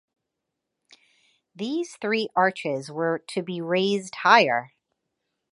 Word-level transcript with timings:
These 1.55 1.95
three 1.97 2.29
arches 2.35 2.89
were 2.89 3.19
to 3.27 3.43
be 3.43 3.61
raised 3.61 4.15
higher. 4.15 4.73